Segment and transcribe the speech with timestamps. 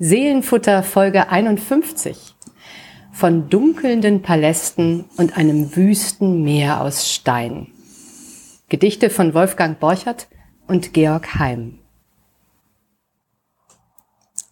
[0.00, 2.36] Seelenfutter Folge 51.
[3.12, 7.72] Von dunkelnden Palästen und einem wüsten Meer aus Stein.
[8.68, 10.28] Gedichte von Wolfgang Borchert
[10.68, 11.80] und Georg Heim.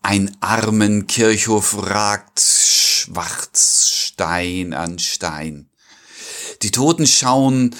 [0.02, 5.70] Ein armen Kirchhof ragt schwarz Stein an Stein.
[6.62, 7.72] Die Toten schauen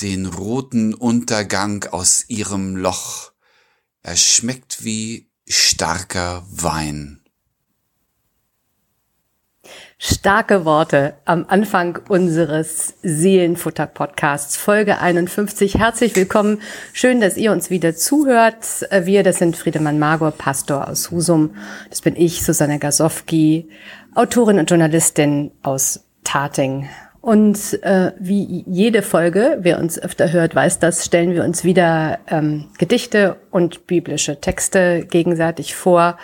[0.00, 3.32] den roten Untergang aus ihrem Loch.
[4.00, 7.20] Er schmeckt wie starker Wein.
[9.98, 15.74] Starke Worte am Anfang unseres Seelenfutter-Podcasts, Folge 51.
[15.74, 16.60] Herzlich willkommen.
[16.92, 18.86] Schön, dass ihr uns wieder zuhört.
[18.92, 21.56] Wir, das sind Friedemann Magor, Pastor aus Husum.
[21.90, 23.68] Das bin ich, Susanne Gasowski,
[24.14, 26.88] Autorin und Journalistin aus Tating.
[27.20, 32.20] Und äh, wie jede Folge, wer uns öfter hört, weiß das, stellen wir uns wieder
[32.28, 36.16] ähm, Gedichte und biblische Texte gegenseitig vor.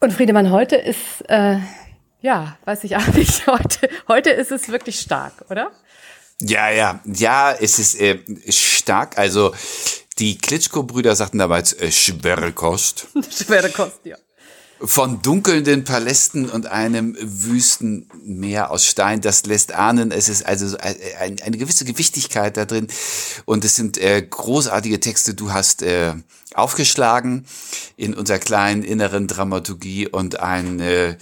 [0.00, 1.58] Und Friedemann, heute ist, äh,
[2.20, 5.72] ja, weiß ich auch nicht, heute, heute ist es wirklich stark, oder?
[6.40, 9.18] Ja, ja, ja, es ist äh, stark.
[9.18, 9.52] Also
[10.18, 13.08] die Klitschko-Brüder sagten damals äh, schwere Kost.
[13.30, 14.16] schwere Kost, ja
[14.84, 19.20] von dunkelnden Palästen und einem wüsten Meer aus Stein.
[19.20, 22.88] Das lässt ahnen, es ist also eine gewisse Gewichtigkeit da drin.
[23.44, 25.34] Und es sind äh, großartige Texte.
[25.34, 26.14] Du hast äh,
[26.54, 27.46] aufgeschlagen
[27.96, 31.16] in unserer kleinen inneren Dramaturgie und ein, äh,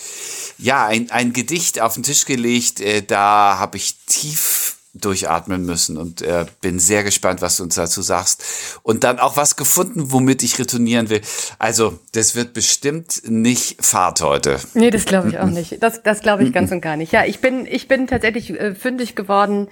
[0.59, 2.81] ja, ein, ein Gedicht auf den Tisch gelegt.
[2.81, 7.77] Äh, da habe ich tief durchatmen müssen und äh, bin sehr gespannt, was du uns
[7.77, 8.43] dazu sagst.
[8.83, 11.21] Und dann auch was gefunden, womit ich retournieren will.
[11.59, 14.59] Also, das wird bestimmt nicht Fahrt heute.
[14.75, 15.83] Nee, das glaube ich auch nicht.
[15.83, 17.13] Das, das glaube ich ganz und gar nicht.
[17.13, 19.69] Ja, ich bin, ich bin tatsächlich äh, fündig geworden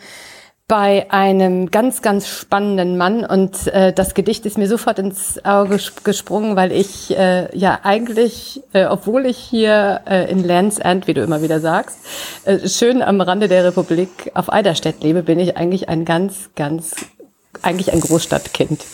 [0.68, 5.80] bei einem ganz, ganz spannenden Mann und äh, das Gedicht ist mir sofort ins Auge
[6.04, 11.14] gesprungen, weil ich äh, ja eigentlich, äh, obwohl ich hier äh, in Lands End, wie
[11.14, 11.98] du immer wieder sagst,
[12.44, 16.94] äh, schön am Rande der Republik auf Eiderstedt lebe, bin ich eigentlich ein ganz, ganz
[17.62, 18.84] eigentlich ein Großstadtkind.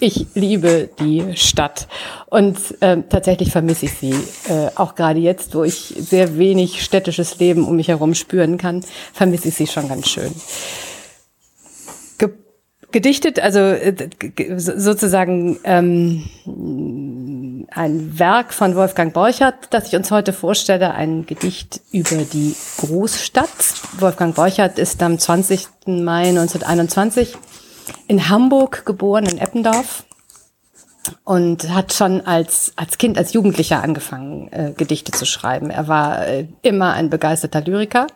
[0.00, 1.88] Ich liebe die Stadt
[2.26, 4.12] und äh, tatsächlich vermisse ich sie.
[4.50, 8.84] Äh, auch gerade jetzt, wo ich sehr wenig städtisches Leben um mich herum spüren kann,
[9.14, 10.32] vermisse ich sie schon ganz schön
[12.92, 13.94] gedichtet, also äh,
[14.56, 16.24] sozusagen ähm,
[17.70, 23.48] ein Werk von Wolfgang Borchert, das ich uns heute vorstelle, ein Gedicht über die Großstadt.
[23.98, 25.66] Wolfgang Borchert ist am 20.
[25.86, 27.36] Mai 1921
[28.06, 30.04] in Hamburg geboren, in Eppendorf
[31.24, 35.70] und hat schon als, als Kind, als Jugendlicher angefangen, äh, Gedichte zu schreiben.
[35.70, 38.06] Er war äh, immer ein begeisterter Lyriker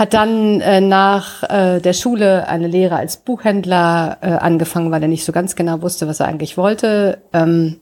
[0.00, 5.08] hat dann äh, nach äh, der Schule eine Lehre als Buchhändler äh, angefangen, weil er
[5.08, 7.18] nicht so ganz genau wusste, was er eigentlich wollte.
[7.34, 7.80] Ähm,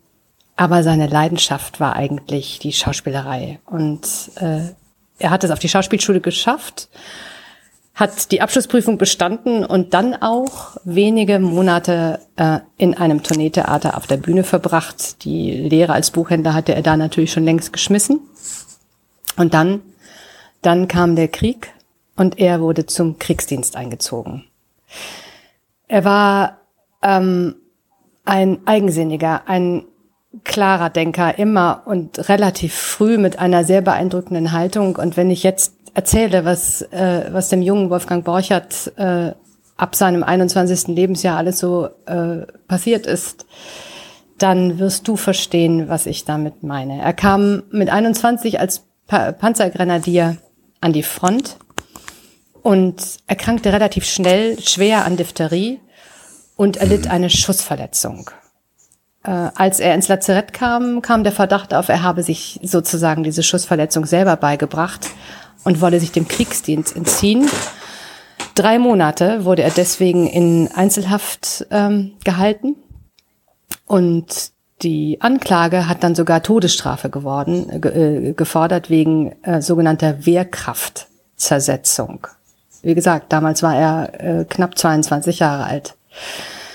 [0.56, 3.60] aber seine Leidenschaft war eigentlich die Schauspielerei.
[3.66, 4.00] Und
[4.40, 4.62] äh,
[5.20, 6.88] er hat es auf die Schauspielschule geschafft,
[7.94, 14.16] hat die Abschlussprüfung bestanden und dann auch wenige Monate äh, in einem Tourneetheater auf der
[14.16, 15.24] Bühne verbracht.
[15.24, 18.18] Die Lehre als Buchhändler hatte er da natürlich schon längst geschmissen.
[19.36, 19.82] Und dann,
[20.62, 21.72] dann kam der Krieg
[22.18, 24.44] und er wurde zum Kriegsdienst eingezogen.
[25.86, 26.58] Er war
[27.02, 27.54] ähm,
[28.24, 29.84] ein eigensinniger, ein
[30.44, 34.96] klarer Denker, immer und relativ früh mit einer sehr beeindruckenden Haltung.
[34.96, 39.32] Und wenn ich jetzt erzähle, was, äh, was dem jungen Wolfgang Borchert äh,
[39.76, 40.88] ab seinem 21.
[40.88, 43.46] Lebensjahr alles so äh, passiert ist,
[44.38, 47.00] dann wirst du verstehen, was ich damit meine.
[47.00, 50.36] Er kam mit 21 als pa Panzergrenadier
[50.80, 51.56] an die Front
[52.62, 55.80] und erkrankte relativ schnell schwer an Diphtherie
[56.56, 57.10] und erlitt mhm.
[57.10, 58.30] eine Schussverletzung.
[59.24, 63.42] Äh, als er ins Lazarett kam, kam der Verdacht auf, er habe sich sozusagen diese
[63.42, 65.08] Schussverletzung selber beigebracht
[65.64, 67.48] und wolle sich dem Kriegsdienst entziehen.
[68.54, 72.76] Drei Monate wurde er deswegen in Einzelhaft ähm, gehalten
[73.86, 74.52] und
[74.82, 82.28] die Anklage hat dann sogar Todesstrafe geworden, äh, gefordert wegen äh, sogenannter Wehrkraftzersetzung.
[82.82, 85.94] Wie gesagt, damals war er äh, knapp 22 Jahre alt.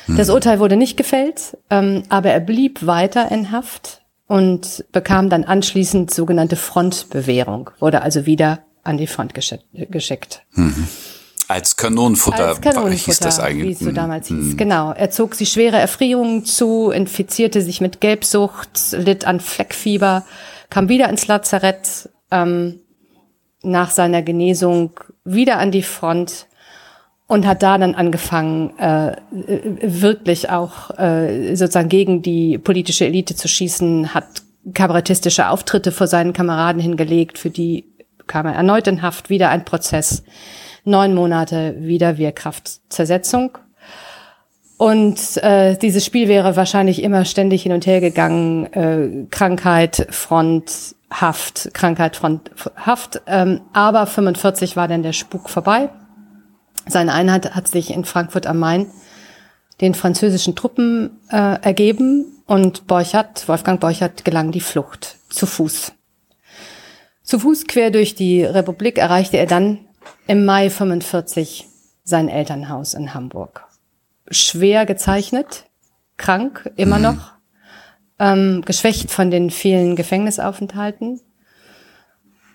[0.07, 0.33] Das hm.
[0.35, 6.13] Urteil wurde nicht gefällt, ähm, aber er blieb weiter in Haft und bekam dann anschließend
[6.13, 10.41] sogenannte Frontbewährung, wurde also wieder an die Front geschickt.
[10.53, 10.87] Mhm.
[11.47, 13.67] Als Kanonenfutter, Als Kanonenfutter hieß das eigentlich.
[13.67, 13.95] Wie es so hm.
[13.95, 14.53] damals hieß.
[14.53, 14.57] Mhm.
[14.57, 14.91] Genau.
[14.91, 20.25] Er zog sich schwere Erfrierungen zu, infizierte sich mit Gelbsucht, litt an Fleckfieber,
[20.69, 22.79] kam wieder ins Lazarett, ähm,
[23.63, 24.91] nach seiner Genesung
[25.23, 26.47] wieder an die Front
[27.27, 33.47] und hat da dann angefangen, äh, wirklich auch äh, sozusagen gegen die politische Elite zu
[33.47, 34.25] schießen, hat
[34.73, 37.37] kabarettistische Auftritte vor seinen Kameraden hingelegt.
[37.37, 37.85] Für die
[38.27, 40.23] kam er erneut in Haft, wieder ein Prozess.
[40.85, 43.57] Neun Monate wieder Wehrkraftzersetzung.
[44.77, 48.65] Und äh, dieses Spiel wäre wahrscheinlich immer ständig hin und her gegangen.
[48.73, 53.21] Äh, Krankheit, Front, Haft, Krankheit, Front, Haft.
[53.27, 55.89] Ähm, aber 45 war dann der Spuk vorbei.
[56.87, 58.87] Seine Einheit hat sich in Frankfurt am Main
[59.79, 65.93] den französischen Truppen äh, ergeben und Borchardt, Wolfgang Borchardt, gelang die Flucht zu Fuß.
[67.23, 69.79] Zu Fuß quer durch die Republik erreichte er dann
[70.27, 71.67] im Mai 45
[72.03, 73.65] sein Elternhaus in Hamburg.
[74.33, 75.65] Schwer gezeichnet,
[76.17, 77.03] krank immer mhm.
[77.03, 77.31] noch,
[78.19, 81.21] ähm, geschwächt von den vielen Gefängnisaufenthalten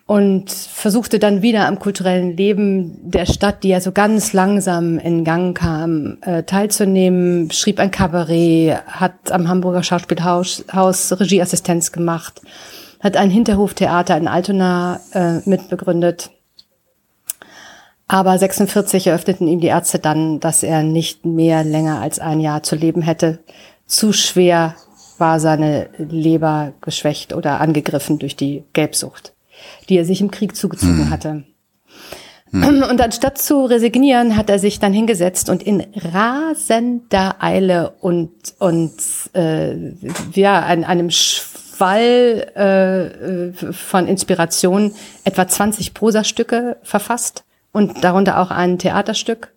[0.08, 5.22] und versuchte dann wieder am kulturellen Leben der Stadt, die ja so ganz langsam in
[5.22, 12.40] Gang kam, äh, teilzunehmen, schrieb ein Kabarett, hat am Hamburger Schauspielhaus Haus Regieassistenz gemacht,
[13.00, 16.30] hat ein Hinterhoftheater in Altona äh, mitbegründet.
[18.08, 22.62] Aber 46 eröffneten ihm die Ärzte dann, dass er nicht mehr länger als ein Jahr
[22.62, 23.38] zu leben hätte.
[23.86, 24.74] Zu schwer
[25.18, 29.32] war seine Leber geschwächt oder angegriffen durch die Gelbsucht
[29.88, 31.10] die er sich im Krieg zugezogen hm.
[31.10, 31.44] hatte.
[32.50, 32.82] Hm.
[32.90, 38.92] Und anstatt zu resignieren, hat er sich dann hingesetzt und in rasender Eile und und
[39.34, 39.92] äh,
[40.32, 44.94] ja an einem Schwall äh, von Inspiration
[45.24, 47.44] etwa 20 Prosastücke verfasst
[47.78, 49.54] und darunter auch ein Theaterstück.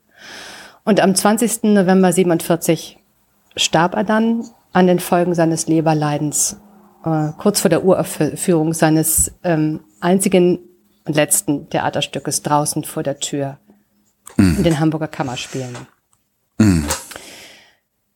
[0.84, 1.64] Und am 20.
[1.64, 3.00] November 47
[3.56, 6.58] starb er dann an den Folgen seines Leberleidens,
[7.04, 10.60] äh, kurz vor der Uraufführung seines ähm, einzigen
[11.06, 13.58] und letzten Theaterstückes draußen vor der Tür
[14.38, 14.58] mm.
[14.58, 15.76] in den Hamburger Kammerspielen.
[16.60, 16.84] Mm.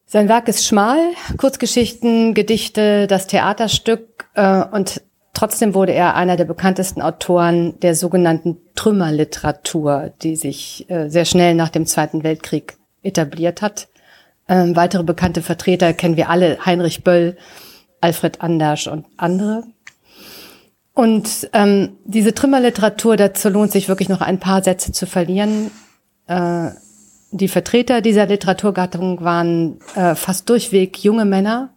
[0.06, 1.00] Sein Werk ist schmal,
[1.38, 5.02] Kurzgeschichten, Gedichte, das Theaterstück äh, und
[5.36, 11.54] trotzdem wurde er einer der bekanntesten Autoren der sogenannten Trümmerliteratur, die sich äh, sehr schnell
[11.54, 13.88] nach dem Zweiten Weltkrieg etabliert hat.
[14.48, 17.38] Ähm, weitere bekannte Vertreter kennen wir alle, Heinrich Böll,
[18.02, 19.64] Alfred Andersch und andere.
[20.94, 25.72] Und ähm, diese Trümmerliteratur, dazu lohnt sich wirklich noch ein paar Sätze zu verlieren.
[26.28, 26.70] Äh,
[27.32, 31.74] die Vertreter dieser Literaturgattung waren äh, fast durchweg junge Männer,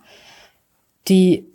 [1.09, 1.48] die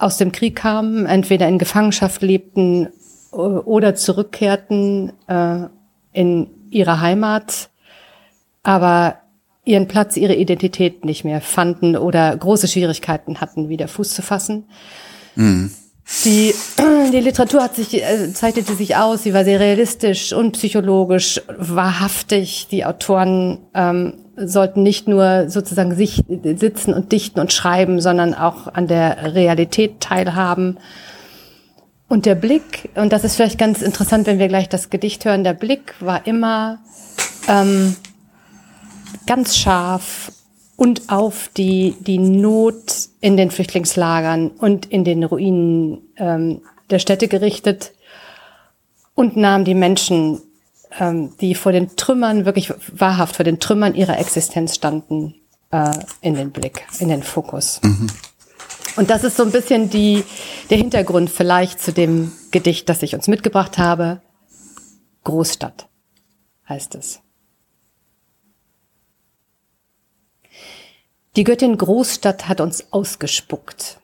[0.00, 2.88] aus dem Krieg kamen, entweder in Gefangenschaft lebten
[3.30, 5.66] oder zurückkehrten äh,
[6.12, 7.70] in ihre Heimat,
[8.62, 9.16] aber
[9.64, 14.64] ihren Platz, ihre Identität nicht mehr fanden oder große Schwierigkeiten hatten, wieder Fuß zu fassen.
[15.36, 15.70] Mhm.
[16.24, 16.54] Die,
[17.12, 22.68] die Literatur hat sich, äh, zeichnete sich aus, sie war sehr realistisch und psychologisch wahrhaftig.
[22.70, 24.14] Die Autoren ähm,
[24.44, 26.24] sollten nicht nur sozusagen sich
[26.56, 30.78] sitzen und dichten und schreiben, sondern auch an der Realität teilhaben.
[32.08, 35.44] Und der Blick, und das ist vielleicht ganz interessant, wenn wir gleich das Gedicht hören,
[35.44, 36.78] der Blick war immer
[37.48, 37.94] ähm,
[39.26, 40.32] ganz scharf
[40.76, 47.28] und auf die, die Not in den Flüchtlingslagern und in den Ruinen ähm, der Städte
[47.28, 47.92] gerichtet
[49.14, 50.40] und nahm die Menschen,
[50.98, 55.34] ähm, die vor den Trümmern, wirklich wahrhaft vor den Trümmern ihrer Existenz standen,
[55.70, 57.80] äh, in den Blick, in den Fokus.
[57.82, 58.08] Mhm.
[58.96, 60.24] Und das ist so ein bisschen die,
[60.68, 64.20] der Hintergrund vielleicht zu dem Gedicht, das ich uns mitgebracht habe.
[65.24, 65.88] Großstadt
[66.68, 67.20] heißt es.
[71.36, 74.00] Die Göttin Großstadt hat uns ausgespuckt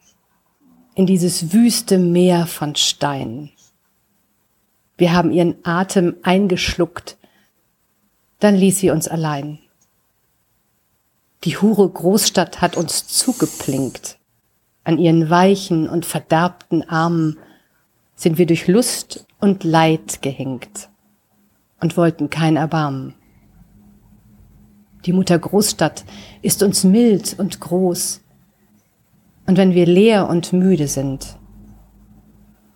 [0.94, 3.50] in dieses wüste Meer von Stein.
[4.96, 7.18] Wir haben ihren Atem eingeschluckt,
[8.38, 9.58] dann ließ sie uns allein.
[11.44, 14.18] Die hure Großstadt hat uns zugeplinkt.
[14.84, 17.38] An ihren weichen und verderbten Armen
[18.14, 20.88] sind wir durch Lust und Leid gehängt
[21.80, 23.14] und wollten kein Erbarmen.
[25.04, 26.04] Die Mutter Großstadt
[26.42, 28.22] ist uns mild und groß.
[29.46, 31.36] Und wenn wir leer und müde sind,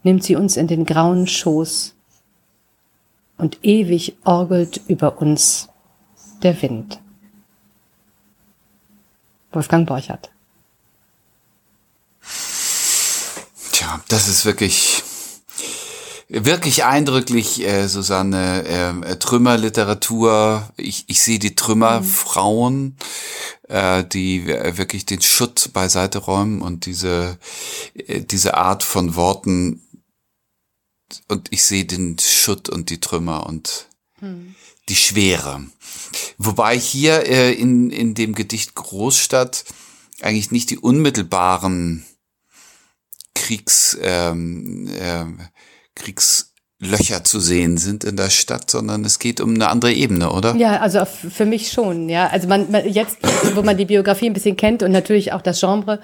[0.03, 1.97] nimmt sie uns in den grauen Schoß
[3.40, 5.68] und ewig orgelt über uns
[6.42, 7.00] der Wind.
[9.52, 10.30] Wolfgang Borchert.
[13.73, 15.02] Tja, das ist wirklich
[16.30, 20.68] wirklich eindrücklich, äh, Susanne, äh, Trümmerliteratur.
[20.76, 22.97] Ich, ich sehe die Trümmerfrauen,
[23.68, 27.38] äh, die wirklich den Schutt beiseite räumen und diese,
[27.94, 29.82] äh, diese Art von Worten.
[31.29, 33.87] Und ich sehe den Schutt und die Trümmer und
[34.21, 34.55] mhm.
[34.88, 35.64] die Schwere.
[36.38, 39.64] Wobei hier äh, in, in dem Gedicht Großstadt
[40.23, 42.05] eigentlich nicht die unmittelbaren
[43.35, 45.25] Kriegs, ähm, äh,
[45.95, 50.55] Kriegslöcher zu sehen sind in der Stadt, sondern es geht um eine andere Ebene, oder?
[50.57, 52.29] Ja, also für mich schon, ja.
[52.29, 53.19] Also man, man jetzt,
[53.55, 56.00] wo man die Biografie ein bisschen kennt und natürlich auch das Genre,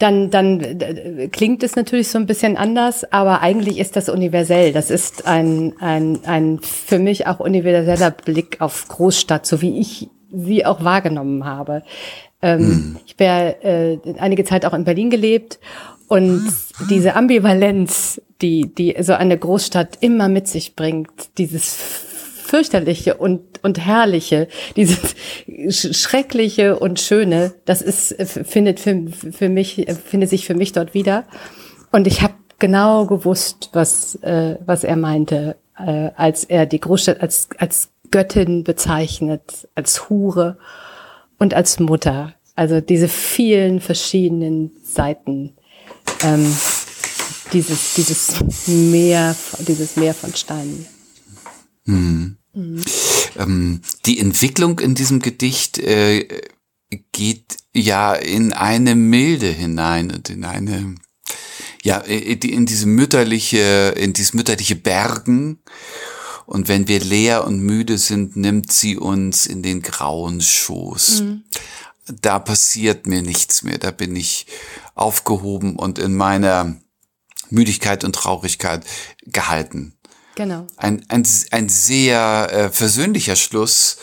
[0.00, 4.72] dann, dann äh, klingt es natürlich so ein bisschen anders, aber eigentlich ist das universell.
[4.72, 10.08] Das ist ein, ein, ein für mich auch universeller Blick auf Großstadt, so wie ich
[10.32, 11.82] sie auch wahrgenommen habe.
[12.40, 12.96] Ähm, hm.
[13.06, 15.60] Ich habe äh, einige Zeit auch in Berlin gelebt
[16.08, 16.50] und
[16.88, 21.78] diese Ambivalenz, die, die so eine Großstadt immer mit sich bringt, dieses
[22.50, 25.14] fürchterliche und, und herrliche, dieses
[25.68, 31.24] schreckliche und schöne, das ist, findet für, für mich, findet sich für mich dort wieder.
[31.92, 37.20] Und ich habe genau gewusst, was, äh, was er meinte, äh, als er die Großstadt
[37.20, 40.58] als, als Göttin bezeichnet, als Hure
[41.38, 42.34] und als Mutter.
[42.56, 45.54] Also diese vielen verschiedenen Seiten,
[46.24, 46.52] ähm,
[47.52, 50.86] dieses, dieses Meer, dieses Meer von Steinen.
[51.84, 52.39] Mhm.
[52.52, 52.82] Mhm.
[53.36, 56.26] Ähm, die Entwicklung in diesem Gedicht äh,
[57.12, 60.96] geht ja in eine Milde hinein und in eine
[61.82, 65.60] ja in diese mütterliche in dieses mütterliche Bergen
[66.50, 71.20] und wenn wir leer und müde sind, nimmt sie uns in den grauen Schoß.
[71.20, 71.44] Mhm.
[72.20, 74.46] Da passiert mir nichts mehr, da bin ich
[74.96, 76.76] aufgehoben und in meiner
[77.50, 78.84] Müdigkeit und Traurigkeit
[79.26, 79.94] gehalten.
[80.40, 80.66] Genau.
[80.78, 83.98] Ein, ein, ein sehr äh, versöhnlicher Schluss.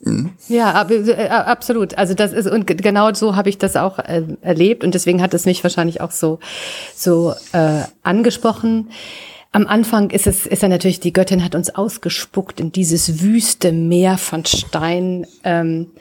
[0.00, 0.32] Mhm.
[0.48, 1.96] Ja, ab, äh, absolut.
[1.96, 5.34] Also das ist und genau so habe ich das auch äh, erlebt und deswegen hat
[5.34, 6.40] es mich wahrscheinlich auch so
[6.96, 8.90] so äh, angesprochen.
[9.52, 13.70] Am Anfang ist es, ist er natürlich, die Göttin hat uns ausgespuckt in dieses wüste
[13.70, 15.28] Meer von Stein.
[15.44, 16.00] Ähm, äh,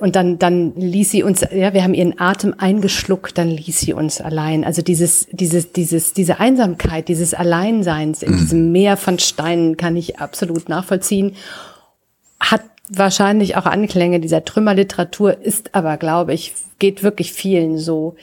[0.00, 3.94] und dann, dann ließ sie uns, ja, wir haben ihren Atem eingeschluckt, dann ließ sie
[3.94, 4.64] uns allein.
[4.64, 8.38] Also dieses, dieses, dieses, diese Einsamkeit, dieses Alleinseins in mhm.
[8.38, 11.36] diesem Meer von Steinen kann ich absolut nachvollziehen.
[12.38, 18.16] Hat wahrscheinlich auch Anklänge dieser Trümmerliteratur, ist aber, glaube ich, geht wirklich vielen so.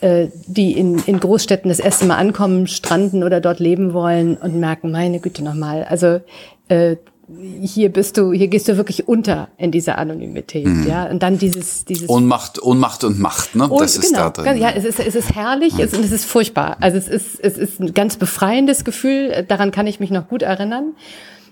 [0.00, 4.60] Äh, die in, in Großstädten das erste Mal ankommen, stranden oder dort leben wollen und
[4.60, 6.20] merken, meine Güte nochmal, also
[6.68, 6.96] äh,
[7.28, 10.86] hier bist du, hier gehst du wirklich unter in dieser Anonymität, mhm.
[10.86, 11.06] ja.
[11.06, 13.68] Und dann dieses, dieses Ohnmacht, Ohnmacht und Macht, ne?
[13.68, 14.58] Und, das ist genau, da drin.
[14.58, 15.80] Ja, es ist, es ist herrlich, mhm.
[15.80, 16.76] es, und es ist furchtbar.
[16.80, 19.44] Also es ist, es ist ein ganz befreiendes Gefühl.
[19.48, 20.94] Daran kann ich mich noch gut erinnern.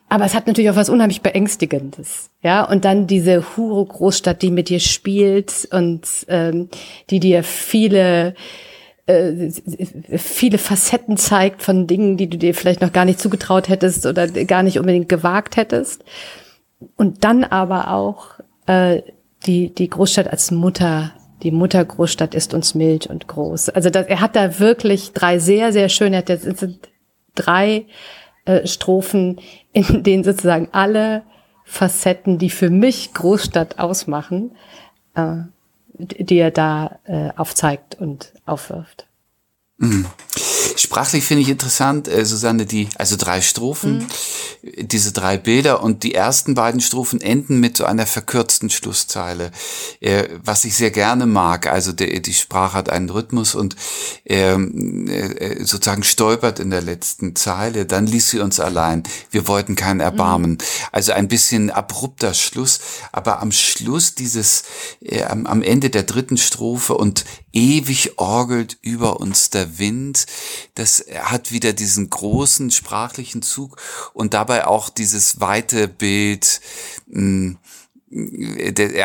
[0.08, 2.62] Aber es hat natürlich auch was unheimlich Beängstigendes, ja.
[2.62, 6.68] Und dann diese Hure-Großstadt, die mit dir spielt und ähm,
[7.10, 8.34] die dir viele
[9.06, 9.50] äh,
[10.16, 14.28] viele Facetten zeigt von Dingen, die du dir vielleicht noch gar nicht zugetraut hättest oder
[14.28, 16.04] gar nicht unbedingt gewagt hättest.
[16.96, 19.02] Und dann aber auch äh,
[19.46, 21.12] die die Großstadt als Mutter
[21.44, 23.68] die Muttergroßstadt ist uns mild und groß.
[23.68, 26.88] Also das, er hat da wirklich drei sehr, sehr schöne, das sind
[27.34, 27.84] drei
[28.46, 29.40] äh, Strophen,
[29.72, 31.22] in denen sozusagen alle
[31.64, 34.52] Facetten, die für mich Großstadt ausmachen,
[35.14, 35.36] äh,
[35.98, 39.06] die er da äh, aufzeigt und aufwirft.
[39.78, 40.06] Mhm.
[40.84, 44.06] Sprachlich finde ich interessant, äh, Susanne, die, also drei Strophen,
[44.62, 44.86] mhm.
[44.86, 49.50] diese drei Bilder und die ersten beiden Strophen enden mit so einer verkürzten Schlusszeile,
[50.00, 51.68] äh, was ich sehr gerne mag.
[51.68, 53.76] Also der, die Sprache hat einen Rhythmus und
[54.26, 57.86] ähm, äh, sozusagen stolpert in der letzten Zeile.
[57.86, 59.04] Dann ließ sie uns allein.
[59.30, 60.50] Wir wollten kein Erbarmen.
[60.50, 60.58] Mhm.
[60.92, 64.64] Also ein bisschen abrupter Schluss, aber am Schluss dieses,
[65.00, 67.24] äh, am, am Ende der dritten Strophe und
[67.54, 70.26] ewig orgelt über uns der Wind.
[70.74, 73.80] Das hat wieder diesen großen sprachlichen Zug
[74.12, 76.60] und dabei auch dieses weite Bild,
[77.10, 77.58] hm,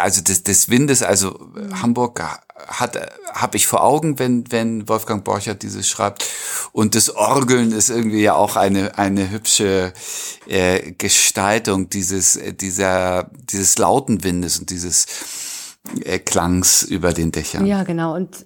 [0.01, 2.21] also des, des Windes, also Hamburg
[2.67, 2.97] hat
[3.33, 6.25] habe ich vor Augen, wenn wenn Wolfgang Borchert dieses schreibt
[6.71, 9.93] und das Orgeln ist irgendwie ja auch eine eine hübsche
[10.47, 15.07] äh, Gestaltung dieses dieser dieses lauten Windes und dieses
[16.03, 17.65] äh, Klangs über den Dächern.
[17.65, 18.15] Ja, genau.
[18.15, 18.45] Und,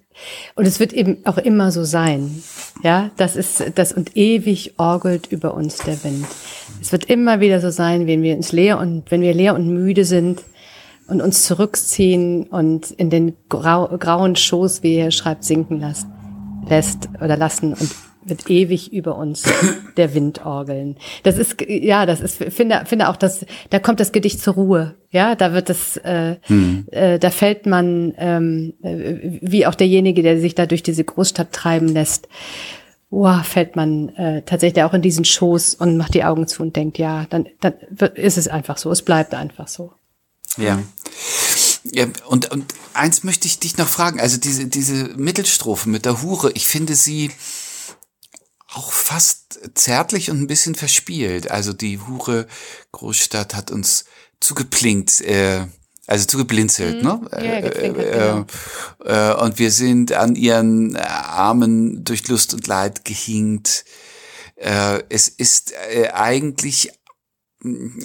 [0.55, 2.43] und es wird eben auch immer so sein.
[2.83, 6.25] Ja, das ist das und ewig orgelt über uns der Wind.
[6.81, 9.67] Es wird immer wieder so sein, wenn wir uns leer und wenn wir leer und
[9.67, 10.43] müde sind
[11.07, 16.07] und uns zurückziehen und in den grau, grauen Schoß, wie er schreibt, sinken lässt,
[16.67, 17.89] lässt oder lassen und
[18.25, 19.43] wird ewig über uns
[19.97, 20.97] der Wind orgeln.
[21.23, 24.95] Das ist ja, das ist finde finde auch, dass da kommt das Gedicht zur Ruhe.
[25.11, 26.87] Ja, da wird es, äh, hm.
[26.91, 31.51] äh, da fällt man ähm, äh, wie auch derjenige, der sich da durch diese Großstadt
[31.51, 32.27] treiben lässt.
[33.09, 36.75] Wow, fällt man äh, tatsächlich auch in diesen Schoß und macht die Augen zu und
[36.75, 39.93] denkt, ja, dann, dann wird, ist es einfach so, es bleibt einfach so.
[40.57, 40.79] Ja.
[41.83, 46.21] Ja, und, und eins möchte ich dich noch fragen, also diese, diese Mittelstrophe mit der
[46.21, 47.29] Hure, ich finde sie
[48.73, 51.51] auch fast zärtlich und ein bisschen verspielt.
[51.51, 52.47] Also die Hure
[52.91, 54.05] Großstadt hat uns
[54.39, 55.65] zugeplinkt, äh,
[56.07, 57.09] also zugeblinzelt, mhm.
[57.09, 57.21] ne?
[57.31, 58.45] Ja, äh, äh, genau.
[59.05, 63.85] äh, und wir sind an ihren Armen durch Lust und Leid gehinkt.
[64.55, 66.91] Äh, es ist äh, eigentlich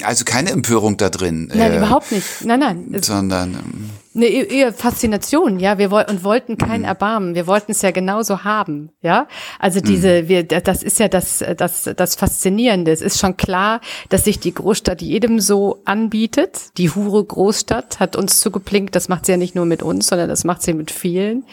[0.02, 1.50] also keine Empörung da drin.
[1.52, 2.44] Nein, äh, überhaupt nicht.
[2.44, 3.02] Nein, nein.
[3.02, 5.78] Sondern ähm, eine eher Faszination, ja.
[5.78, 6.86] Wir wollten und wollten kein mhm.
[6.86, 7.34] Erbarmen.
[7.34, 9.26] Wir wollten es ja genauso haben, ja.
[9.58, 10.28] Also diese, mhm.
[10.28, 12.92] wir, das ist ja das, das, das Faszinierende.
[12.92, 16.76] Es ist schon klar, dass sich die Großstadt jedem so anbietet.
[16.76, 18.94] Die Hure Großstadt hat uns zugeplinkt.
[18.94, 21.44] Das macht sie ja nicht nur mit uns, sondern das macht sie mit vielen.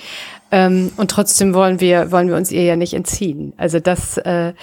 [0.52, 3.54] Ähm, und trotzdem wollen wir, wollen wir uns ihr ja nicht entziehen.
[3.58, 4.54] Also das, äh,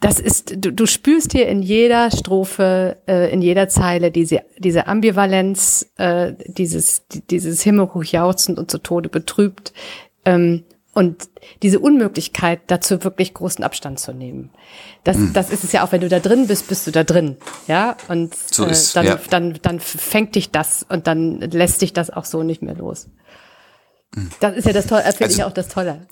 [0.00, 4.86] das ist, du, du spürst hier in jeder Strophe, äh, in jeder Zeile diese, diese
[4.86, 9.74] Ambivalenz, äh, dieses, dieses himmelhoch jauchzend und zu Tode betrübt,
[10.24, 11.28] ähm, und
[11.62, 14.50] diese Unmöglichkeit, dazu wirklich großen Abstand zu nehmen.
[15.04, 15.32] Das, mhm.
[15.32, 17.36] das ist es ja auch, wenn du da drin bist, bist du da drin.
[17.68, 19.20] Ja, und so äh, dann, ja.
[19.30, 23.08] dann, dann fängt dich das und dann lässt dich das auch so nicht mehr los.
[24.16, 24.30] Mhm.
[24.40, 26.08] Das ist ja das Tolle, finde also, ich auch das Tolle.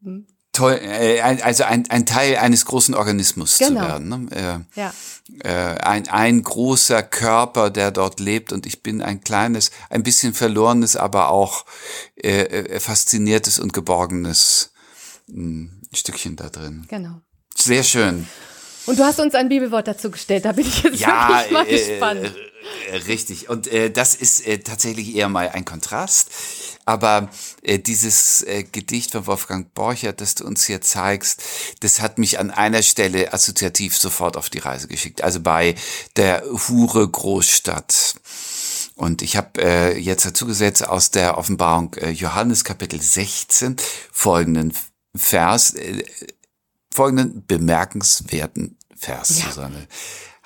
[0.00, 0.26] Mhm
[0.60, 3.80] toll, äh, also ein, ein Teil eines großen Organismus genau.
[3.80, 4.08] zu werden.
[4.08, 4.64] Ne?
[4.76, 4.92] Äh, ja.
[5.42, 10.34] äh, ein, ein großer Körper, der dort lebt und ich bin ein kleines, ein bisschen
[10.34, 11.64] verlorenes, aber auch
[12.16, 14.72] äh, äh fasziniertes und geborgenes
[15.28, 16.86] mh, hm, Stückchen da drin.
[16.88, 17.20] Genau.
[17.56, 18.28] Sehr schön.
[18.90, 21.66] Und du hast uns ein Bibelwort dazu gestellt, da bin ich jetzt ja, wirklich mal
[21.68, 22.34] äh, gespannt.
[22.90, 23.48] Äh, richtig.
[23.48, 26.28] Und äh, das ist äh, tatsächlich eher mal ein Kontrast.
[26.86, 27.30] Aber
[27.62, 31.40] äh, dieses äh, Gedicht von Wolfgang Borchert, das du uns hier zeigst,
[31.78, 35.22] das hat mich an einer Stelle assoziativ sofort auf die Reise geschickt.
[35.22, 35.76] Also bei
[36.16, 38.16] der Hure Großstadt.
[38.96, 43.76] Und ich habe äh, jetzt dazu gesetzt aus der Offenbarung äh, Johannes Kapitel 16
[44.10, 44.72] folgenden
[45.14, 46.02] Vers, äh,
[46.92, 49.46] folgenden bemerkenswerten Vers, ja.
[49.46, 49.86] Susanne.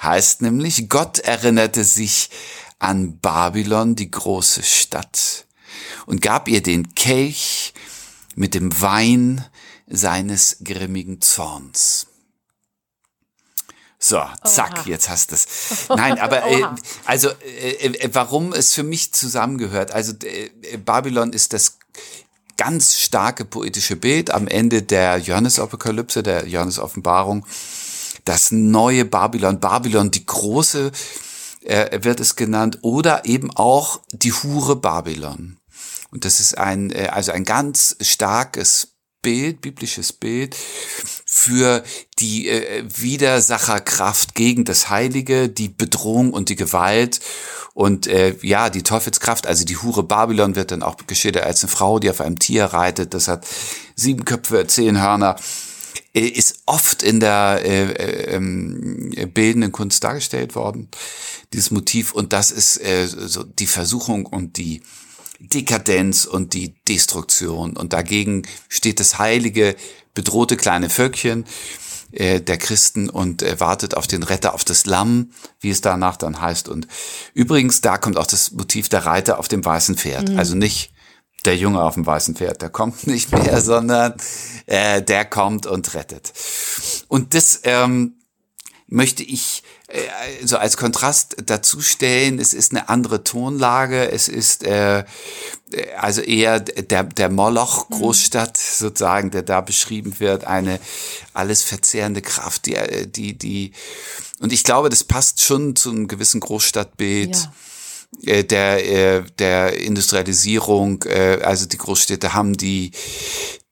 [0.01, 2.31] Heißt nämlich, Gott erinnerte sich
[2.79, 5.47] an Babylon, die große Stadt,
[6.07, 7.73] und gab ihr den Kelch
[8.35, 9.45] mit dem Wein
[9.87, 12.07] seines grimmigen Zorns.
[13.99, 14.85] So, zack, Oha.
[14.85, 15.89] jetzt hast du es.
[15.89, 16.63] Nein, aber äh,
[17.07, 19.93] also äh, äh, warum es für mich zusammengehört.
[19.93, 21.79] Also äh, Babylon ist das
[22.57, 27.47] ganz starke poetische Bild am Ende der Johannesapokalypse, der Johannes-Offenbarung.
[28.25, 30.93] Das neue Babylon, Babylon die große
[31.65, 35.59] äh, wird es genannt, oder eben auch die Hure Babylon.
[36.11, 38.94] Und das ist ein, äh, also ein ganz starkes
[39.25, 40.55] Bild, biblisches Bild
[41.25, 41.83] für
[42.21, 47.21] die äh, Widersacherkraft gegen das Heilige, die Bedrohung und die Gewalt.
[47.73, 51.73] Und äh, ja, die Teufelskraft, also die Hure Babylon wird dann auch geschildert als eine
[51.73, 53.47] Frau, die auf einem Tier reitet, das hat
[53.97, 55.37] sieben Köpfe, zehn Hörner,
[56.15, 60.89] äh, ist oft in der äh, äh, ähm, bildenden Kunst dargestellt worden,
[61.53, 62.13] dieses Motiv.
[62.13, 64.83] Und das ist äh, so die Versuchung und die
[65.49, 67.77] Dekadenz und die Destruktion.
[67.77, 69.77] Und dagegen steht das heilige,
[70.15, 71.45] bedrohte kleine Völkchen
[72.13, 76.17] äh, der Christen und äh, wartet auf den Retter, auf das Lamm, wie es danach
[76.17, 76.69] dann heißt.
[76.69, 76.87] Und
[77.35, 80.31] übrigens, da kommt auch das Motiv der Reiter auf dem weißen Pferd.
[80.31, 80.39] Mhm.
[80.39, 80.93] Also nicht
[81.45, 84.15] der Junge auf dem weißen Pferd, der kommt nicht mehr, sondern
[84.67, 86.33] äh, der kommt und rettet.
[87.09, 88.15] Und das ähm,
[88.87, 89.63] möchte ich
[90.43, 95.05] so als Kontrast dazu stellen, es ist eine andere Tonlage, es ist äh,
[95.99, 97.95] also eher der, der Moloch mhm.
[97.97, 100.81] Großstadt sozusagen, der da beschrieben wird, eine
[101.35, 103.73] alles verzehrende Kraft, die, äh, die, die,
[104.41, 107.37] und ich glaube, das passt schon zu einem gewissen Großstadtbild.
[107.37, 107.49] Ja äh,
[108.23, 112.93] der, der Industrialisierung, also die Großstädte haben die,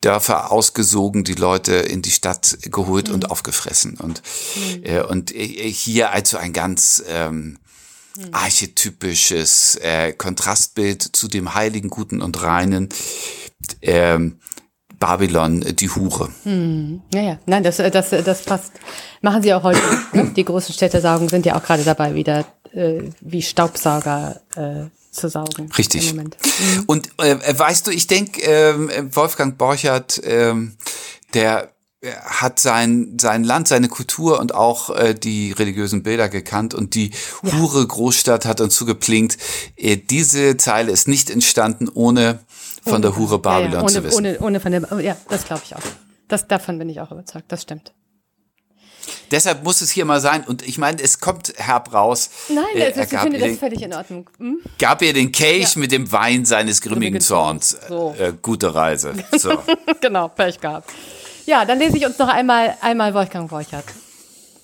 [0.03, 3.15] Dörfer ausgesogen, die Leute in die Stadt geholt mhm.
[3.15, 3.97] und aufgefressen.
[3.97, 4.23] Und,
[4.57, 4.85] mhm.
[4.85, 7.59] äh, und äh, hier also ein ganz ähm,
[8.17, 8.29] mhm.
[8.33, 12.91] archetypisches äh, Kontrastbild zu dem heiligen, guten und reinen
[13.81, 14.41] ähm,
[14.99, 16.29] Babylon, die Hure.
[16.45, 17.03] Hm.
[17.13, 18.73] Ja, ja, nein, das, das, das passt.
[19.21, 19.81] Machen sie auch heute.
[20.37, 25.71] Die großen Städtesaugen sind ja auch gerade dabei, wieder äh, wie Staubsauger äh, zu saugen.
[25.77, 26.15] Richtig.
[26.15, 26.31] Mhm.
[26.87, 30.55] Und äh, weißt du, ich denke, äh, Wolfgang Borchert, äh,
[31.35, 31.73] der
[32.25, 37.13] hat sein, sein Land, seine Kultur und auch äh, die religiösen Bilder gekannt und die
[37.43, 37.53] ja.
[37.53, 39.39] Hure Großstadt hat uns zugeplinkt.
[39.77, 42.41] Äh, diese Zeile ist nicht entstanden, ohne
[42.83, 43.83] von ohne, der Hure Babylon ja, ja.
[43.83, 44.17] Ohne, zu wissen.
[44.17, 45.83] Ohne, ohne von der, ja, das glaube ich auch.
[46.27, 47.93] Das, davon bin ich auch überzeugt, das stimmt.
[49.31, 50.45] Deshalb muss es hier mal sein.
[50.45, 52.31] Und ich meine, es kommt herb raus.
[52.49, 54.29] Nein, Äh, also ich finde das völlig in Ordnung.
[54.39, 54.59] Hm?
[54.79, 55.81] Gab ihr den Kelch Ja.
[55.81, 57.21] mit dem Wein seines grimmigen.
[57.21, 57.77] Zorns.
[57.89, 58.15] So.
[58.19, 59.15] Äh, gute Reise.
[59.39, 59.59] So.
[60.01, 60.91] genau, Pech gehabt.
[61.47, 63.85] Ja, dann lese ich uns noch einmal, einmal Wolfgang Borchert.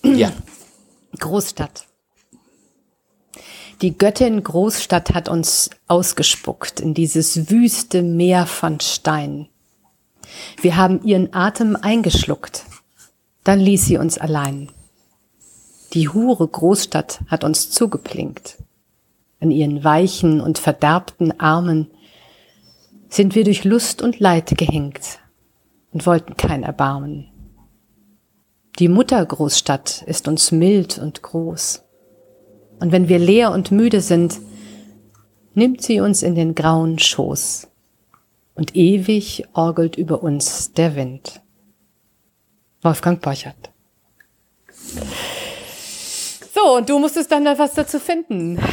[0.03, 0.31] ja.
[1.18, 1.87] Großstadt.
[3.81, 9.48] Die Göttin Großstadt hat uns ausgespuckt in dieses wüste Meer von Stein.
[10.61, 12.64] Wir haben ihren Atem eingeschluckt.
[13.49, 14.69] Dann ließ sie uns allein.
[15.95, 18.59] Die Hure Großstadt hat uns zugeplinkt.
[19.41, 21.91] An ihren weichen und verderbten Armen
[23.09, 25.21] sind wir durch Lust und Leid gehängt
[25.95, 27.31] und wollten kein Erbarmen.
[28.81, 31.85] Die Mutter Großstadt ist uns mild und groß.
[32.81, 34.43] Und wenn wir leer und müde sind,
[35.55, 37.67] nimmt sie uns in den grauen Schoß.
[38.55, 41.41] Und ewig orgelt über uns der Wind.
[42.83, 43.71] Wolfgang Borchert.
[46.55, 48.59] So, und du musstest dann da was dazu finden.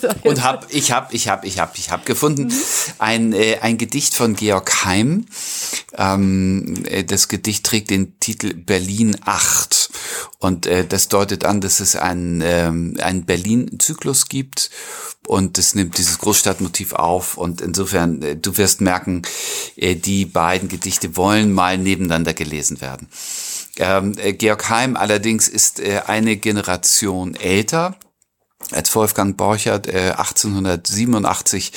[0.00, 2.52] So, Und hab, ich hab, ich hab, ich hab, ich hab gefunden
[2.98, 5.26] ein, äh, ein Gedicht von Georg Heim.
[5.96, 9.83] Ähm, äh, das Gedicht trägt den Titel Berlin 8.
[10.38, 14.70] Und äh, das deutet an, dass es einen, ähm, einen Berlin-Zyklus gibt.
[15.26, 17.36] Und es nimmt dieses Großstadtmotiv auf.
[17.36, 19.22] Und insofern, äh, du wirst merken,
[19.76, 23.08] äh, die beiden Gedichte wollen mal nebeneinander gelesen werden.
[23.76, 27.96] Ähm, äh, Georg Heim allerdings ist äh, eine Generation älter
[28.70, 31.72] als Wolfgang Borchert, äh, 1887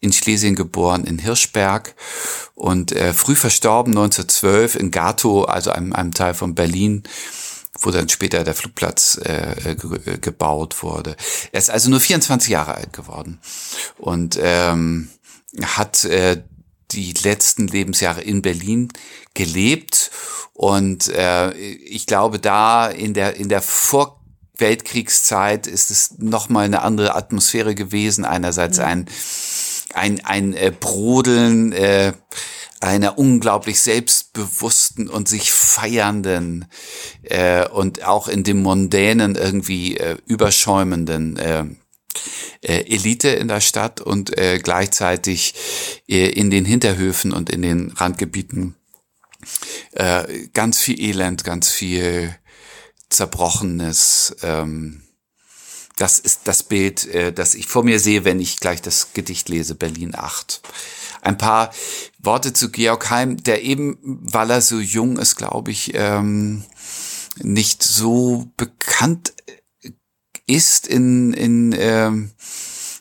[0.00, 1.94] in Schlesien geboren, in Hirschberg
[2.54, 7.02] und äh, früh verstorben 1912 in Gatow, also einem, einem Teil von Berlin,
[7.80, 11.16] wo dann später der Flugplatz äh, ge äh, gebaut wurde.
[11.52, 13.40] Er ist also nur 24 Jahre alt geworden
[13.98, 15.10] und ähm,
[15.62, 16.42] hat äh,
[16.90, 18.88] die letzten Lebensjahre in Berlin
[19.34, 20.10] gelebt
[20.54, 24.18] und äh, ich glaube da in der in der Vor
[24.58, 28.24] Weltkriegszeit ist es noch mal eine andere Atmosphäre gewesen.
[28.24, 29.06] Einerseits ein
[29.94, 32.12] ein ein äh, Brodeln äh,
[32.80, 36.66] einer unglaublich selbstbewussten und sich feiernden
[37.22, 41.64] äh, und auch in dem mondänen irgendwie äh, überschäumenden äh,
[42.62, 45.54] äh, Elite in der Stadt und äh, gleichzeitig
[46.08, 48.74] äh, in den Hinterhöfen und in den Randgebieten
[49.92, 52.34] äh, ganz viel Elend, ganz viel
[53.08, 54.36] Zerbrochenes.
[54.42, 55.02] Ähm,
[55.96, 59.48] das ist das Bild, äh, das ich vor mir sehe, wenn ich gleich das Gedicht
[59.48, 60.60] lese, Berlin 8.
[61.28, 61.70] Ein paar
[62.18, 66.64] Worte zu Georg Heim, der eben, weil er so jung ist, glaube ich, ähm,
[67.42, 69.34] nicht so bekannt
[70.46, 72.30] ist in, in, ähm,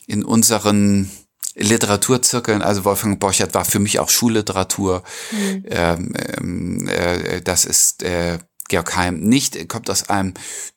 [0.08, 1.10] in unseren
[1.56, 5.04] Literaturzirkeln, also Wolfgang Borchert war für mich auch Schulliteratur.
[5.32, 10.34] Ähm, ähm, äh, das ist äh, Georg Heim nicht, er kommt aus einem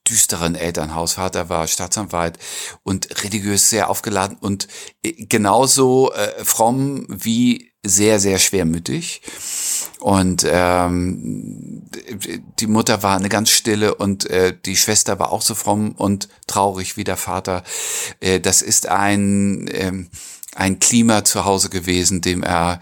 [0.09, 1.15] düsteren Elternhaus.
[1.15, 2.39] Vater war Staatsanwalt
[2.83, 4.69] und religiös sehr aufgeladen und
[5.03, 9.23] äh, genauso äh, fromm wie sehr, sehr schwermütig.
[10.01, 11.89] Und ähm,
[12.59, 16.29] die Mutter war eine ganz stille und äh, die Schwester war auch so fromm und
[16.47, 17.65] traurig wie der Vater.
[18.21, 20.11] Äh, das ist ein ähm,
[20.55, 22.81] ein Klima zu Hause gewesen, dem er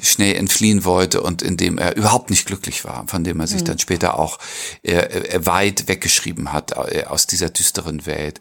[0.00, 3.62] schnell entfliehen wollte und in dem er überhaupt nicht glücklich war, von dem er sich
[3.62, 4.38] dann später auch
[4.82, 8.40] äh, äh, weit weggeschrieben hat äh, aus dieser düsteren Welt.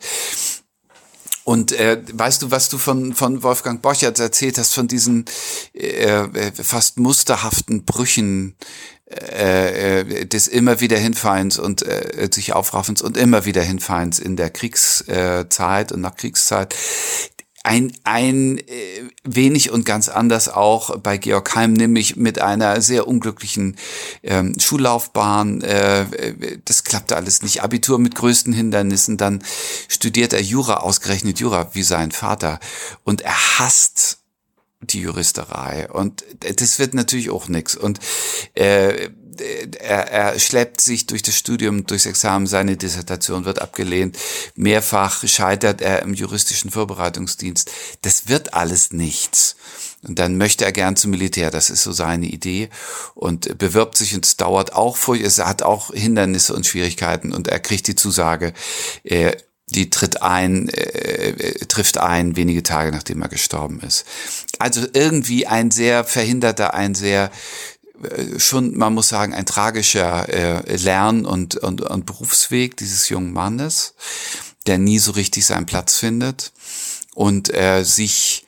[1.43, 5.25] Und äh, weißt du, was du von, von Wolfgang Borchert erzählt hast, von diesen
[5.73, 8.55] äh, äh, fast musterhaften Brüchen
[9.05, 14.37] äh, äh, des immer wieder Hinfallens und äh, sich Aufraffens und immer wieder Hinfallens in
[14.37, 16.73] der Kriegszeit und nach Kriegszeit.
[17.65, 18.63] Ein, ein äh,
[19.23, 23.77] wenig und ganz anders auch bei Georg Heim, nämlich mit einer sehr unglücklichen
[24.21, 25.61] ähm, Schullaufbahn.
[25.61, 27.63] Äh, äh, das klappte alles nicht.
[27.63, 29.15] Abitur mit größten Hindernissen.
[29.15, 29.41] Dann
[29.87, 32.59] studiert er Jura, ausgerechnet Jura, wie sein Vater.
[33.05, 34.19] Und er hasst
[34.81, 35.89] die Juristerei.
[35.89, 37.77] Und das wird natürlich auch nix.
[37.77, 37.99] Und
[38.55, 39.09] äh,
[39.41, 44.17] er, er schleppt sich durch das Studium, durchs Examen, seine Dissertation wird abgelehnt.
[44.55, 47.71] Mehrfach scheitert er im juristischen Vorbereitungsdienst.
[48.01, 49.55] Das wird alles nichts.
[50.03, 51.49] Und dann möchte er gern zum Militär.
[51.49, 52.69] Das ist so seine Idee.
[53.15, 55.27] Und bewirbt sich und es dauert auch furchtbar.
[55.27, 57.33] Es hat auch Hindernisse und Schwierigkeiten.
[57.33, 58.53] Und er kriegt die Zusage,
[59.03, 59.33] äh,
[59.67, 64.05] die tritt ein, äh, trifft ein wenige Tage nachdem er gestorben ist.
[64.59, 67.29] Also irgendwie ein sehr verhinderter, ein sehr äh,
[68.37, 73.95] schon, man muss sagen, ein tragischer äh, Lern- und, und, und Berufsweg dieses jungen Mannes,
[74.65, 76.53] der nie so richtig seinen Platz findet
[77.13, 78.45] und äh, sich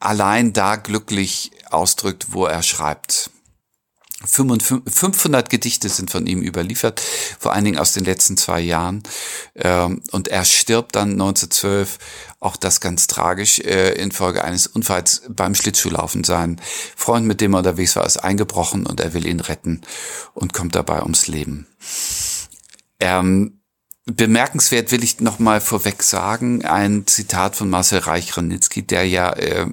[0.00, 3.30] allein da glücklich ausdrückt, wo er schreibt.
[4.24, 7.00] 500 Gedichte sind von ihm überliefert,
[7.38, 9.04] vor allen Dingen aus den letzten zwei Jahren.
[9.54, 11.98] Ähm, und er stirbt dann 1912,
[12.40, 16.24] auch das ganz tragisch, äh, infolge eines Unfalls beim Schlittschuhlaufen.
[16.24, 16.60] Sein
[16.96, 19.82] Freund, mit dem er unterwegs war, ist eingebrochen und er will ihn retten
[20.34, 21.68] und kommt dabei ums Leben.
[22.98, 23.57] Ähm,
[24.10, 29.66] Bemerkenswert will ich noch mal vorweg sagen, ein Zitat von Marcel Reich-Ranitzky, der ja äh,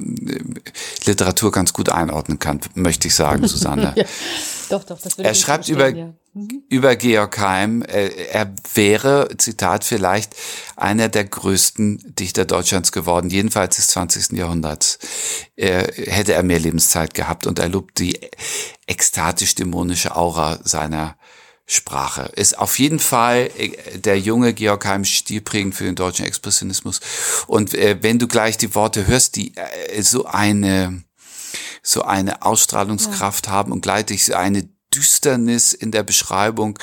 [1.05, 3.93] Literatur ganz gut einordnen kann, möchte ich sagen, Susanne.
[3.95, 4.03] ja,
[4.69, 6.13] doch, doch, das will Er schreibt über, ja.
[6.33, 6.63] mhm.
[6.67, 10.35] über Georg Heim, äh, er wäre, Zitat vielleicht,
[10.75, 14.33] einer der größten Dichter Deutschlands geworden, jedenfalls des 20.
[14.37, 14.99] Jahrhunderts.
[15.55, 18.19] Äh, hätte er mehr Lebenszeit gehabt und er lobt die
[18.85, 21.15] ekstatisch-dämonische Aura seiner
[21.67, 22.31] Sprache.
[22.35, 26.99] Ist auf jeden Fall äh, der junge Georg Heim stilprägend für den deutschen Expressionismus.
[27.47, 31.03] Und äh, wenn du gleich die Worte hörst, die äh, so eine
[31.81, 33.51] so eine Ausstrahlungskraft ja.
[33.51, 36.79] haben und gleichzeitig eine Düsternis in der Beschreibung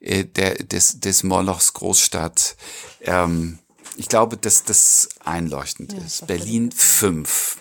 [0.00, 2.56] äh, der, des, des Molochs Großstadt.
[3.00, 3.58] Ähm,
[3.96, 6.26] ich glaube, dass das einleuchtend ja, ist.
[6.26, 7.58] Berlin 5.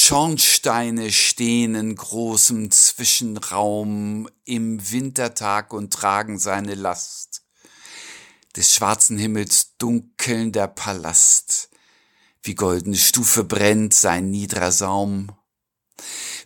[0.00, 7.42] Schornsteine stehen in großem Zwischenraum im Wintertag und tragen seine Last.
[8.56, 11.68] Des schwarzen Himmels dunkelnder Palast,
[12.42, 15.32] wie goldene Stufe brennt sein niedrer Saum.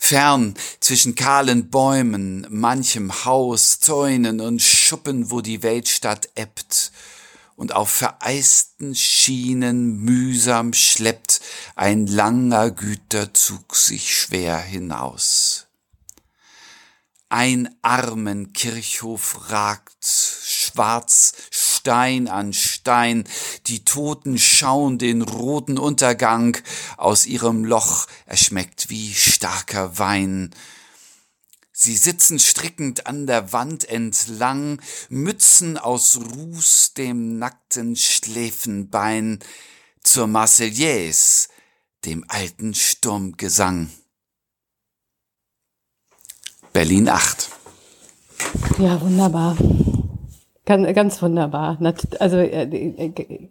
[0.00, 6.90] Fern zwischen kahlen Bäumen, manchem Haus, Zäunen und Schuppen, wo die Weltstadt ebbt,
[7.56, 11.40] und auf vereisten Schienen mühsam schleppt
[11.76, 15.66] ein langer Güterzug sich schwer hinaus.
[17.28, 23.24] Ein armen Kirchhof ragt schwarz Stein an Stein,
[23.66, 26.58] die Toten schauen den roten Untergang.
[26.98, 30.50] Aus ihrem Loch, er schmeckt wie starker Wein,
[31.82, 39.40] Sie sitzen strickend an der Wand entlang, Mützen aus Ruß dem nackten Schläfenbein,
[40.00, 41.48] zur Marseillaise,
[42.04, 43.90] dem alten Sturmgesang.
[46.72, 47.50] Berlin 8.
[48.78, 49.56] Ja, wunderbar.
[50.64, 51.78] Ganz, ganz wunderbar.
[52.20, 53.48] Also äh, äh,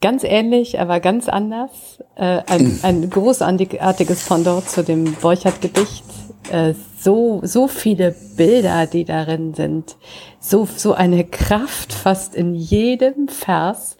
[0.00, 1.70] ganz ähnlich, aber ganz anders.
[2.16, 9.54] Äh, ein, ein großartiges Pendant zu dem Borchardt-Gedicht äh, so, so viele Bilder, die darin
[9.54, 9.96] sind,
[10.40, 13.96] so, so eine Kraft fast in jedem Vers,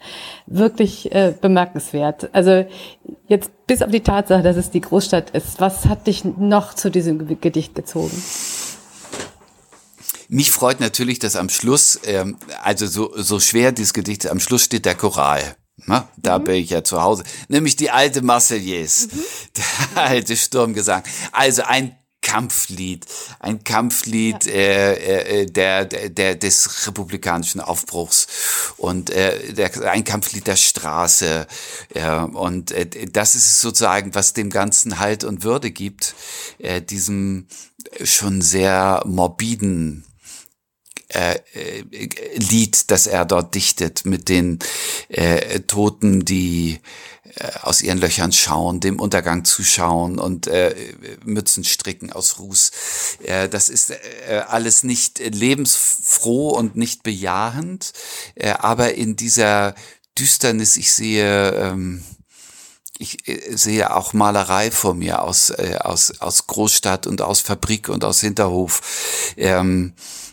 [0.46, 2.30] wirklich äh, bemerkenswert.
[2.33, 2.66] Also
[3.28, 6.90] jetzt bis auf die Tatsache, dass es die Großstadt ist, was hat dich noch zu
[6.90, 8.22] diesem Gedicht gezogen?
[10.28, 14.64] Mich freut natürlich, dass am Schluss, ähm, also so, so schwer dieses Gedicht, am Schluss
[14.64, 15.57] steht der Choral.
[15.87, 16.44] Na, da mhm.
[16.44, 17.24] bin ich ja zu Hause.
[17.48, 19.20] Nämlich die alte Marseillaise, mhm.
[19.96, 21.02] der alte Sturmgesang.
[21.33, 21.96] Also ein
[22.35, 23.07] Kampflied,
[23.38, 24.53] ein Kampflied ja.
[24.53, 28.27] äh, äh, der, der, des republikanischen Aufbruchs
[28.77, 31.47] und äh, der, ein Kampflied der Straße.
[31.94, 36.16] Äh, und äh, das ist sozusagen, was dem Ganzen Halt und Würde gibt,
[36.59, 37.47] äh, diesem
[38.03, 40.05] schon sehr morbiden
[41.09, 41.85] äh, äh,
[42.35, 44.59] Lied, das er dort dichtet, mit den
[45.09, 46.79] äh, Toten, die äh,
[47.62, 50.75] aus ihren Löchern schauen, dem Untergang zuschauen und äh,
[51.25, 52.70] Mützen stricken aus Ruß.
[53.25, 57.92] Äh, das ist äh, alles nicht lebensfroh und nicht bejahend,
[58.35, 59.75] äh, aber in dieser
[60.18, 62.05] Düsternis, ich sehe, ähm,
[62.99, 67.88] ich äh, sehe auch Malerei vor mir aus, äh, aus, aus Großstadt und aus Fabrik
[67.88, 68.81] und aus Hinterhof.
[69.37, 70.23] Ähm, äh, äh,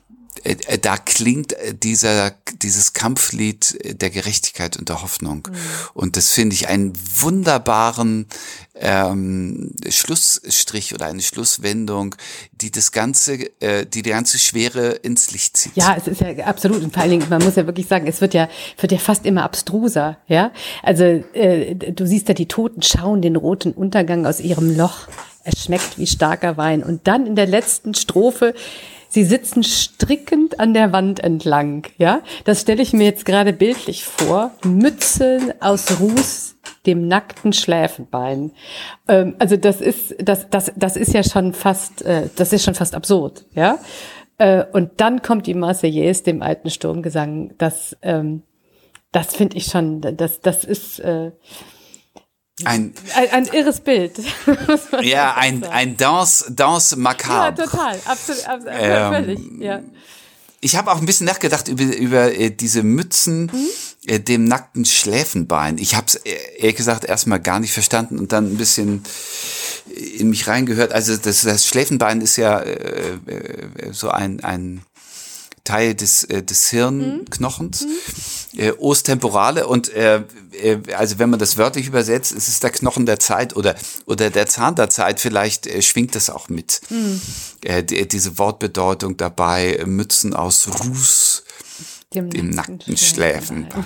[0.82, 5.48] da klingt äh, dieser, dieses Kampflied der Gerechtigkeit und der Hoffnung.
[5.50, 5.56] Mhm.
[5.94, 8.28] Und das finde ich einen wunderbaren
[8.76, 12.15] ähm, Schlussstrich oder eine Schlusswendung,
[12.52, 15.74] die das Ganze, äh, die die ganze Schwere ins Licht zieht.
[15.76, 16.82] Ja, es ist ja absolut.
[16.84, 19.26] Und vor allen Dingen, man muss ja wirklich sagen, es wird ja, wird ja fast
[19.26, 20.52] immer abstruser, ja.
[20.82, 25.08] Also, äh, du siehst ja, die Toten schauen den roten Untergang aus ihrem Loch.
[25.44, 26.84] Es schmeckt wie starker Wein.
[26.84, 28.54] Und dann in der letzten Strophe,
[29.13, 32.21] Sie sitzen strickend an der Wand entlang, ja.
[32.45, 34.52] Das stelle ich mir jetzt gerade bildlich vor.
[34.63, 38.54] Mützen aus Ruß, dem nackten Schläfenbein.
[39.10, 42.74] Ähm, also das ist, das, das, das ist ja schon fast, äh, das ist schon
[42.74, 43.80] fast absurd, ja.
[44.38, 47.54] Äh, und dann kommt die Marseillaise, dem alten Sturmgesang.
[47.58, 48.43] Das, ähm,
[49.12, 51.32] das finde ich schon, das, das ist, äh,
[52.66, 54.20] ein, ein, ein, irres Bild.
[55.02, 57.62] ja, ein, ein Danse, Danse macabre.
[57.62, 59.82] Ja, total, absolut, absolut ähm, völlig, ja.
[60.64, 63.68] Ich habe auch ein bisschen nachgedacht über, über äh, diese Mützen, mhm.
[64.06, 65.80] äh, dem nackten Schläfenbein.
[65.80, 69.04] Ich habe es äh, ehrlich gesagt erstmal gar nicht verstanden und dann ein bisschen
[70.18, 70.92] in mich reingehört.
[70.92, 74.84] Also das, das Schläfenbein ist ja äh, äh, so ein, ein
[75.72, 78.60] Teil des, äh, des Hirnknochens, mhm.
[78.60, 82.72] äh, Os temporale und äh, äh, also wenn man das wörtlich übersetzt, ist es der
[82.72, 85.22] Knochen der Zeit oder oder der Zahn der Zeit.
[85.22, 86.82] Vielleicht äh, schwingt das auch mit.
[86.90, 87.22] Mhm.
[87.64, 91.44] Äh, die, diese Wortbedeutung dabei: Mützen aus Ruß,
[92.13, 93.67] dem, dem nackten Schläfen.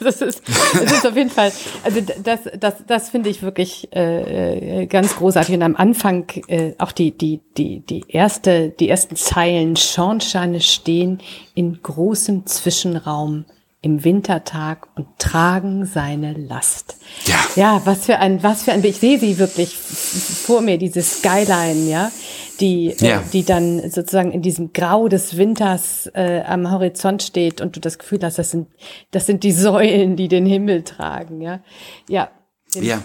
[0.00, 4.82] Das ist, das ist auf jeden Fall, also das, das, das finde ich wirklich äh,
[4.82, 5.54] äh, ganz großartig.
[5.56, 11.20] Und am Anfang äh, auch die, die, die, die erste, die ersten Zeilen, Schornsteine stehen
[11.54, 13.44] in großem Zwischenraum
[13.82, 16.96] im Wintertag und tragen seine Last.
[17.26, 17.36] Ja.
[17.54, 21.90] Ja, was für ein, was für ein, ich sehe sie wirklich vor mir, diese Skyline,
[21.90, 22.10] ja,
[22.60, 23.20] die, äh, ja.
[23.20, 27.80] Äh, die dann sozusagen in diesem Grau des Winters äh, am Horizont steht und du
[27.80, 28.68] das Gefühl hast, das sind,
[29.10, 31.60] das sind die Säulen, die den Himmel tragen, ja.
[32.08, 32.30] Ja,
[32.74, 33.02] ja,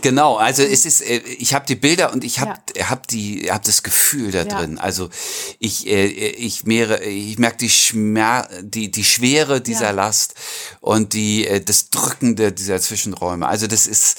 [0.00, 0.36] genau.
[0.36, 2.90] Also es ist, äh, ich habe die Bilder und ich habe ja.
[2.90, 4.76] hab die, hab das Gefühl da drin.
[4.76, 4.82] Ja.
[4.82, 5.10] Also
[5.58, 9.90] ich, äh, ich mehre, ich merke die Schmer, die die Schwere dieser ja.
[9.90, 10.34] Last
[10.80, 13.46] und die äh, das Drückende dieser Zwischenräume.
[13.46, 14.16] Also das ist,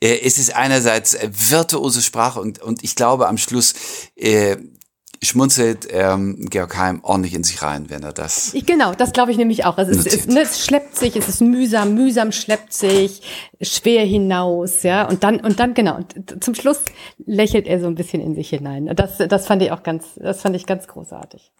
[0.00, 3.74] es ist einerseits virtuose Sprache und und ich glaube am Schluss
[5.22, 8.54] schmunzelt ähm, Georg Heim ordentlich in sich rein, wenn er das.
[8.66, 9.78] Genau, das glaube ich nämlich auch.
[9.78, 13.22] Es, ist, ne, es schleppt sich, es ist mühsam, mühsam schleppt sich,
[13.60, 15.08] schwer hinaus, ja.
[15.08, 16.80] Und dann, und dann, genau, und zum Schluss
[17.24, 18.90] lächelt er so ein bisschen in sich hinein.
[18.96, 21.52] Das, das fand ich auch ganz, das fand ich ganz großartig.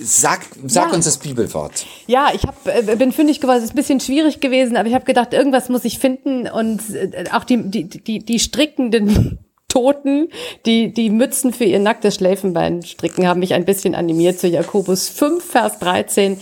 [0.00, 0.94] Sag, sag ja.
[0.94, 1.86] uns das Bibelwort.
[2.06, 3.58] Ja, ich hab, äh, bin fündig geworden.
[3.58, 6.82] Es ist ein bisschen schwierig gewesen, aber ich habe gedacht, irgendwas muss ich finden und
[6.90, 9.38] äh, auch die, die, die, die strickenden
[9.76, 10.28] Toten,
[10.64, 15.10] die die Mützen für ihr nacktes Schläfenbein stricken, haben mich ein bisschen animiert zu Jakobus
[15.10, 16.38] 5, Vers 13.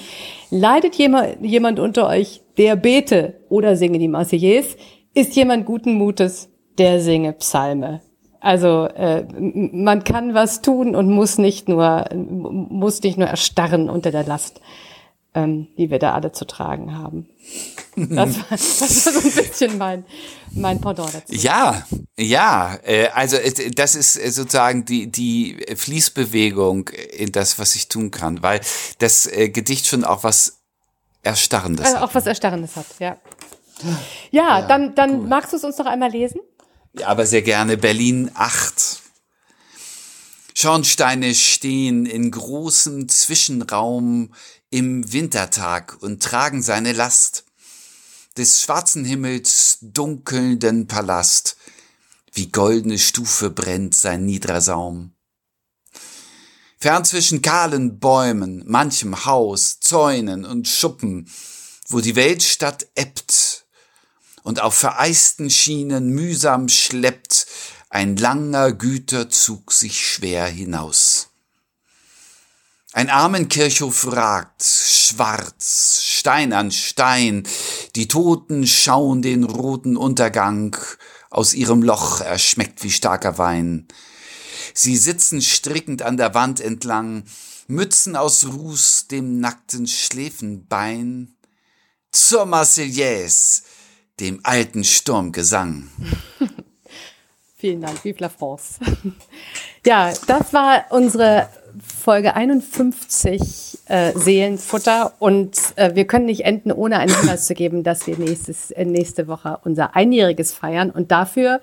[0.51, 4.77] Leidet jemand, jemand unter euch, der bete oder singe die Marseillaise?
[5.14, 8.03] Ist jemand guten Mutes, der singe Psalme?
[8.38, 14.12] Also äh, man kann was tun und muss nicht nur muss nicht nur erstarren unter
[14.12, 14.61] der Last
[15.35, 17.29] ähm, die wir da alle zu tragen haben.
[17.97, 20.05] Das war, das war so ein bisschen mein,
[20.53, 21.33] mein Pendant dazu.
[21.33, 21.87] Ja,
[22.18, 27.88] ja, äh, also äh, das ist äh, sozusagen die, die Fließbewegung in das, was ich
[27.88, 28.61] tun kann, weil
[28.99, 30.59] das Gedicht schon auch was
[31.23, 32.03] Erstarrendes also hat.
[32.05, 33.16] Auch was Erstarrendes hat, ja.
[33.83, 35.29] Ja, ja dann, dann cool.
[35.29, 36.40] magst du es uns noch einmal lesen?
[36.99, 37.77] Ja, aber sehr gerne.
[37.77, 38.74] Berlin 8.
[40.57, 44.33] Schornsteine stehen in großem Zwischenraum
[44.71, 47.45] im Wintertag und tragen seine Last.
[48.37, 51.57] Des schwarzen Himmels dunkelnden Palast,
[52.33, 55.12] wie goldene Stufe brennt sein niedrer Saum.
[56.79, 61.29] Fern zwischen kahlen Bäumen, manchem Haus, Zäunen und Schuppen,
[61.88, 63.67] wo die Weltstadt ebbt
[64.45, 67.47] und auf vereisten Schienen mühsam schleppt
[67.95, 71.29] ein langer Güterzug sich schwer hinaus.
[72.93, 77.47] Ein Armenkirchhof ragt, schwarz, Stein an Stein,
[77.95, 80.77] die Toten schauen den roten Untergang,
[81.31, 83.87] aus ihrem Loch erschmeckt wie starker Wein.
[84.75, 87.23] Sie sitzen strickend an der Wand entlang,
[87.69, 91.37] Mützen aus Ruß dem nackten Schläfenbein,
[92.11, 93.63] zur Marseillaise,
[94.19, 95.89] dem alten Sturmgesang.
[97.64, 98.79] Vielen Dank, vive la France.
[99.87, 101.48] ja, das war unsere
[102.05, 107.83] Folge 51 äh, Seelenfutter und äh, wir können nicht enden, ohne einen Hinweis zu geben,
[107.83, 111.62] dass wir nächstes, äh, nächste Woche unser Einjähriges feiern und dafür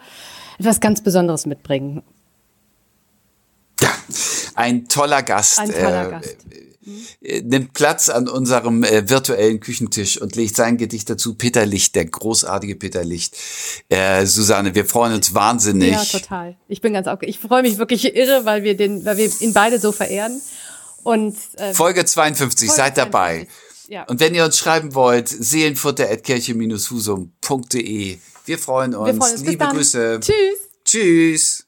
[0.57, 2.01] etwas ganz Besonderes mitbringen.
[3.79, 3.91] Ja,
[4.55, 5.59] ein toller Gast.
[5.59, 6.37] Ein toller äh, Gast
[7.21, 11.34] äh, nimmt Platz an unserem äh, virtuellen Küchentisch und legt sein Gedicht dazu.
[11.36, 13.36] Peter Licht, der großartige Peter Licht.
[13.89, 15.91] Äh, Susanne, wir freuen uns wahnsinnig.
[15.91, 16.56] Ja, total.
[16.67, 17.36] Ich bin ganz aufgeregt.
[17.36, 20.41] Ich freue mich wirklich irre, weil wir den, weil wir ihn beide so verehren.
[21.04, 22.95] Und äh, Folge 52, Folge seid 52.
[22.95, 23.47] dabei.
[23.88, 24.04] Ja.
[24.04, 28.17] Und wenn ihr uns schreiben wollt, seelenfutter.kirche-husum.de.
[28.45, 29.08] Wir freuen uns.
[29.08, 29.43] Wir freuen uns.
[29.43, 30.19] Liebe Grüße.
[30.21, 30.69] Tschüss.
[30.85, 31.67] Tschüss.